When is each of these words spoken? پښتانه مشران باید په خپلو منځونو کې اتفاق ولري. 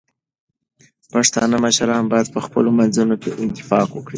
پښتانه 1.13 1.55
مشران 1.65 2.03
باید 2.11 2.27
په 2.35 2.39
خپلو 2.45 2.69
منځونو 2.79 3.15
کې 3.21 3.29
اتفاق 3.43 3.89
ولري. 3.93 4.09